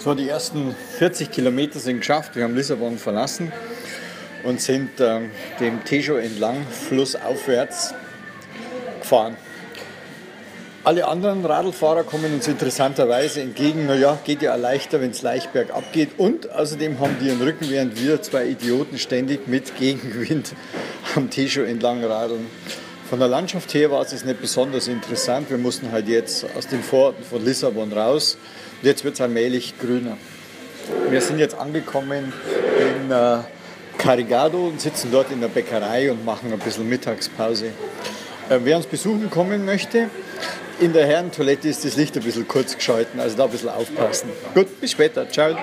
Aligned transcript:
So, 0.00 0.14
die 0.14 0.28
ersten 0.28 0.76
40 0.98 1.32
Kilometer 1.32 1.80
sind 1.80 1.98
geschafft. 1.98 2.36
Wir 2.36 2.44
haben 2.44 2.54
Lissabon 2.54 2.98
verlassen 2.98 3.52
und 4.44 4.60
sind 4.60 4.90
ähm, 5.00 5.32
dem 5.58 5.84
Tejo 5.84 6.14
entlang, 6.14 6.64
flussaufwärts 6.70 7.94
gefahren. 9.00 9.36
Alle 10.84 11.08
anderen 11.08 11.44
Radlfahrer 11.44 12.04
kommen 12.04 12.32
uns 12.32 12.46
interessanterweise 12.46 13.40
entgegen. 13.42 13.86
Naja, 13.86 14.16
geht 14.24 14.40
ja 14.40 14.54
leichter, 14.54 15.00
wenn 15.00 15.10
es 15.10 15.22
leicht 15.22 15.52
bergab 15.52 15.92
geht. 15.92 16.16
Und 16.16 16.48
außerdem 16.48 17.00
haben 17.00 17.16
die 17.20 17.32
einen 17.32 17.42
Rücken, 17.42 17.68
während 17.68 18.00
wir 18.00 18.22
zwei 18.22 18.46
Idioten 18.46 18.98
ständig 18.98 19.48
mit 19.48 19.76
Gegenwind 19.76 20.54
am 21.16 21.28
Tejo 21.28 21.64
entlang 21.64 22.04
radeln. 22.04 22.46
Von 23.08 23.20
der 23.20 23.28
Landschaft 23.28 23.72
her 23.72 23.90
war 23.90 24.02
es 24.02 24.22
nicht 24.22 24.40
besonders 24.40 24.86
interessant. 24.86 25.48
Wir 25.48 25.56
mussten 25.56 25.90
halt 25.92 26.08
jetzt 26.08 26.44
aus 26.54 26.66
den 26.66 26.82
Vororten 26.82 27.24
von 27.24 27.42
Lissabon 27.42 27.90
raus. 27.90 28.36
Und 28.82 28.86
jetzt 28.86 29.02
wird 29.02 29.14
es 29.14 29.20
allmählich 29.22 29.78
grüner. 29.78 30.18
Wir 31.08 31.22
sind 31.22 31.38
jetzt 31.38 31.54
angekommen 31.54 32.34
in 32.78 33.10
äh, 33.10 33.38
Carigado 33.96 34.66
und 34.66 34.80
sitzen 34.80 35.10
dort 35.10 35.30
in 35.32 35.40
der 35.40 35.48
Bäckerei 35.48 36.10
und 36.10 36.22
machen 36.26 36.52
ein 36.52 36.58
bisschen 36.58 36.86
Mittagspause. 36.86 37.68
Äh, 38.50 38.58
wer 38.64 38.76
uns 38.76 38.86
besuchen 38.86 39.30
kommen 39.30 39.64
möchte, 39.64 40.10
in 40.78 40.92
der 40.92 41.06
Herrentoilette 41.06 41.66
ist 41.66 41.86
das 41.86 41.96
Licht 41.96 42.14
ein 42.14 42.22
bisschen 42.22 42.46
kurz 42.46 42.76
geschalten, 42.76 43.20
also 43.20 43.38
da 43.38 43.44
ein 43.44 43.50
bisschen 43.50 43.70
aufpassen. 43.70 44.28
Gut, 44.54 44.80
bis 44.82 44.92
später. 44.92 45.28
Ciao. 45.30 45.56